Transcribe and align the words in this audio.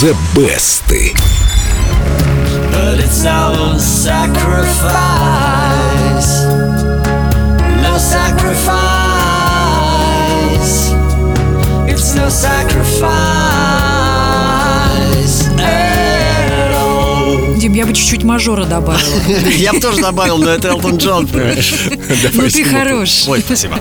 The 0.00 0.12
Best. 0.34 0.86
But 2.70 3.00
it's 3.00 3.24
our 3.24 3.78
sacrifice. 3.78 5.45
Чуть-чуть 18.06 18.22
мажора 18.22 18.64
добавила. 18.64 19.20
Я 19.58 19.72
бы 19.72 19.80
тоже 19.80 20.00
добавил, 20.00 20.38
но 20.38 20.50
это 20.50 20.68
Элтон 20.68 20.96
Джон, 20.96 21.26
понимаешь? 21.26 21.74
Ну 22.34 22.48
ты 22.48 22.64
хорош. 22.64 23.26
Ой, 23.26 23.40
спасибо. 23.40 23.80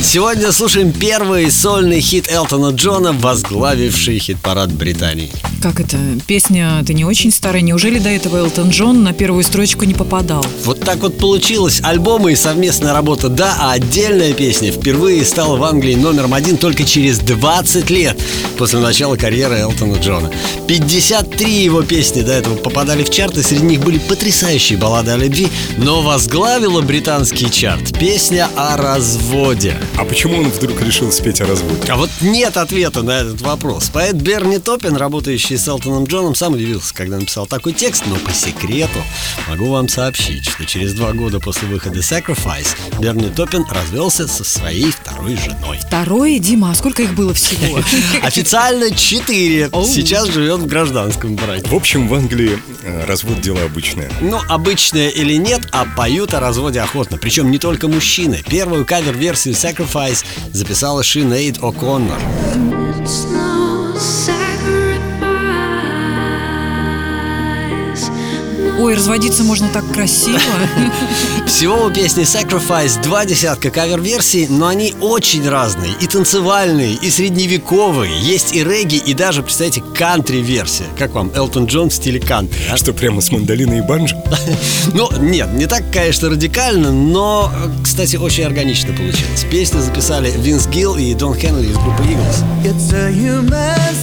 Сегодня 0.00 0.52
слушаем 0.52 0.92
первый 0.92 1.50
сольный 1.50 2.00
хит 2.00 2.30
Элтона 2.30 2.74
Джона, 2.74 3.12
возглавивший 3.12 4.18
хит-парад 4.18 4.70
Британии. 4.72 5.30
Как 5.62 5.80
это? 5.80 5.96
Песня 6.26 6.82
ты 6.86 6.94
не 6.94 7.04
очень 7.04 7.32
старая. 7.32 7.62
Неужели 7.62 7.98
до 7.98 8.10
этого 8.10 8.36
Элтон 8.36 8.68
Джон 8.68 9.02
на 9.02 9.12
первую 9.12 9.42
строчку 9.42 9.84
не 9.84 9.94
попадал? 9.94 10.44
Вот 10.64 10.80
так 10.80 10.98
вот 10.98 11.18
получилось. 11.18 11.80
Альбомы 11.82 12.32
и 12.32 12.36
совместная 12.36 12.92
работа, 12.92 13.28
да, 13.28 13.56
а 13.58 13.72
отдельная 13.72 14.34
песня 14.34 14.70
впервые 14.70 15.24
стала 15.24 15.56
в 15.56 15.64
Англии 15.64 15.94
номером 15.94 16.34
один 16.34 16.58
только 16.58 16.84
через 16.84 17.18
20 17.18 17.90
лет 17.90 18.20
после 18.58 18.78
начала 18.78 19.16
карьеры 19.16 19.56
Элтона 19.56 19.96
Джона. 19.96 20.30
53 20.68 21.64
его 21.64 21.82
песни 21.82 22.20
до 22.20 22.32
этого 22.32 22.56
попадали 22.56 23.02
в 23.02 23.10
чарты, 23.10 23.42
среди 23.42 23.63
них 23.64 23.80
были 23.80 23.98
потрясающие 23.98 24.78
баллады 24.78 25.12
о 25.12 25.16
любви, 25.16 25.48
но 25.76 26.02
возглавила 26.02 26.80
британский 26.82 27.50
чарт 27.50 27.98
песня 27.98 28.48
о 28.56 28.76
разводе. 28.76 29.76
А 29.96 30.04
почему 30.04 30.38
он 30.38 30.50
вдруг 30.50 30.80
решил 30.82 31.10
спеть 31.12 31.40
о 31.40 31.46
разводе? 31.46 31.80
А 31.88 31.96
вот 31.96 32.10
нет 32.20 32.56
ответа 32.56 33.02
на 33.02 33.20
этот 33.20 33.40
вопрос. 33.40 33.90
Поэт 33.90 34.16
Берни 34.16 34.58
Топпин, 34.58 34.96
работающий 34.96 35.56
с 35.56 35.66
Элтоном 35.68 36.04
Джоном, 36.04 36.34
сам 36.34 36.54
удивился, 36.54 36.94
когда 36.94 37.18
написал 37.18 37.46
такой 37.46 37.72
текст, 37.72 38.04
но 38.06 38.16
по 38.16 38.32
секрету 38.32 39.00
могу 39.48 39.70
вам 39.70 39.88
сообщить, 39.88 40.48
что 40.48 40.64
через 40.64 40.94
два 40.94 41.12
года 41.12 41.40
после 41.40 41.68
выхода 41.68 42.00
Sacrifice 42.00 42.76
Берни 43.00 43.28
Топпин 43.28 43.64
развелся 43.70 44.28
со 44.28 44.44
своей 44.44 44.90
второй 44.90 45.36
женой. 45.36 45.78
Второе, 45.86 46.38
Дима, 46.38 46.70
а 46.70 46.74
сколько 46.74 47.02
их 47.02 47.14
было 47.14 47.34
всего? 47.34 47.80
Официально 48.22 48.90
четыре. 48.90 49.70
Сейчас 49.84 50.28
живет 50.28 50.60
в 50.60 50.66
гражданском 50.66 51.36
браке. 51.36 51.68
В 51.68 51.74
общем, 51.74 52.08
в 52.08 52.14
Англии 52.14 52.58
э, 52.82 53.04
развод 53.06 53.40
дело 53.40 53.53
обычное. 53.62 54.10
Ну, 54.20 54.40
обычное 54.48 55.08
или 55.08 55.34
нет, 55.34 55.68
а 55.72 55.86
поют 55.96 56.34
о 56.34 56.40
разводе 56.40 56.80
охотно. 56.80 57.18
Причем 57.18 57.50
не 57.50 57.58
только 57.58 57.88
мужчины. 57.88 58.42
Первую 58.48 58.84
кавер-версию 58.84 59.54
Sacrifice 59.54 60.24
записала 60.52 61.02
Шинейд 61.02 61.58
О'Коннор. 61.58 62.83
Ой, 68.78 68.94
разводиться 68.94 69.44
можно 69.44 69.68
так 69.68 69.84
красиво. 69.92 70.40
Всего 71.46 71.86
у 71.86 71.90
песни 71.90 72.24
Sacrifice 72.24 73.00
два 73.02 73.24
десятка 73.24 73.70
кавер-версий, 73.70 74.48
но 74.48 74.66
они 74.66 74.94
очень 75.00 75.48
разные. 75.48 75.92
И 76.00 76.06
танцевальные, 76.06 76.94
и 76.94 77.10
средневековые. 77.10 78.12
Есть 78.20 78.54
и 78.54 78.64
регги, 78.64 78.96
и 78.96 79.14
даже, 79.14 79.42
представьте, 79.42 79.80
кантри-версия. 79.94 80.86
Как 80.98 81.12
вам, 81.12 81.30
Элтон 81.34 81.66
Джон 81.66 81.90
в 81.90 81.94
стиле 81.94 82.18
кантри? 82.18 82.60
а? 82.70 82.76
Что, 82.76 82.92
прямо 82.92 83.20
с 83.20 83.30
мандолиной 83.30 83.78
и 83.78 83.82
банджо? 83.82 84.16
Ну, 84.92 85.08
нет, 85.20 85.52
не 85.54 85.66
так, 85.66 85.84
конечно, 85.92 86.28
радикально, 86.28 86.92
но, 86.92 87.52
кстати, 87.82 88.16
очень 88.16 88.44
органично 88.44 88.92
получилось. 88.92 89.46
Песню 89.50 89.80
записали 89.80 90.32
Винс 90.36 90.66
Гилл 90.66 90.96
и 90.96 91.14
Дон 91.14 91.34
Хенли 91.34 91.68
из 91.68 91.76
группы 91.76 92.02
Eagles. 92.02 92.44
It's 92.64 92.92
a 92.92 93.10
human 93.10 93.94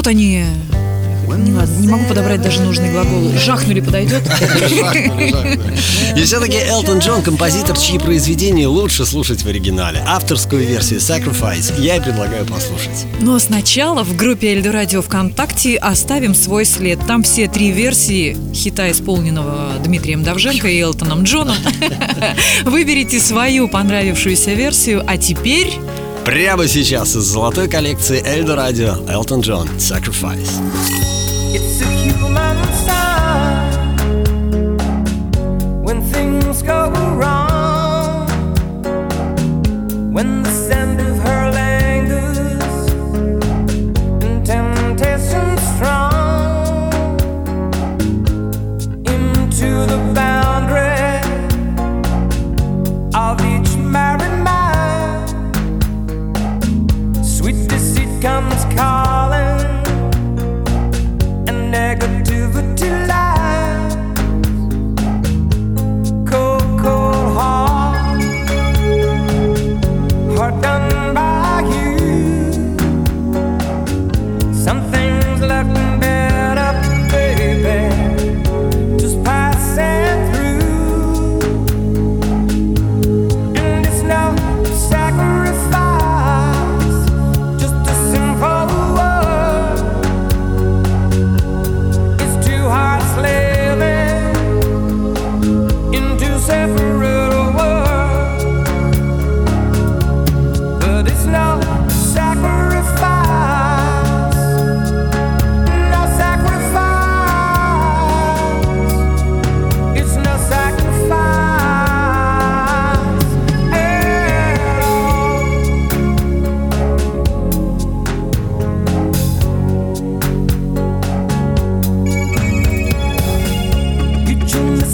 Вот 0.00 0.06
они. 0.06 0.42
Не, 1.36 1.52
ладно, 1.52 1.74
не 1.78 1.88
могу 1.88 2.06
подобрать 2.06 2.40
даже 2.40 2.62
нужные 2.62 2.90
глаголы. 2.90 3.36
Жахнули 3.36 3.80
подойдет? 3.80 4.22
И 6.16 6.22
все-таки 6.22 6.56
Элтон 6.56 7.00
Джон 7.00 7.20
композитор, 7.20 7.76
чьи 7.76 7.98
произведения 7.98 8.66
лучше 8.66 9.04
слушать 9.04 9.42
в 9.42 9.46
оригинале. 9.46 10.02
Авторскую 10.06 10.66
версию 10.66 11.00
Sacrifice 11.00 11.78
я 11.78 11.96
и 11.96 12.00
предлагаю 12.00 12.46
послушать. 12.46 13.04
Но 13.20 13.38
сначала 13.38 14.02
в 14.02 14.16
группе 14.16 14.54
Эльдо 14.54 14.72
Радио 14.72 15.02
ВКонтакте 15.02 15.76
оставим 15.76 16.34
свой 16.34 16.64
след. 16.64 16.98
Там 17.06 17.22
все 17.22 17.46
три 17.46 17.70
версии 17.70 18.38
хита, 18.54 18.90
исполненного 18.90 19.72
Дмитрием 19.84 20.22
Давженко 20.22 20.66
и 20.66 20.80
Элтоном 20.80 21.24
Джоном. 21.24 21.56
Выберите 22.64 23.20
свою 23.20 23.68
понравившуюся 23.68 24.54
версию, 24.54 25.04
а 25.06 25.18
теперь... 25.18 25.78
Прямо 26.30 26.68
сейчас 26.68 27.16
из 27.16 27.24
золотой 27.24 27.68
коллекции 27.68 28.24
Эльдо 28.24 28.54
Радио 28.54 28.94
Элтон 29.08 29.40
Джон 29.40 29.66
Sacrifice. 29.78 30.62
It's 31.52 31.82
a 31.82 31.90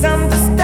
misunderstood. 0.00 0.57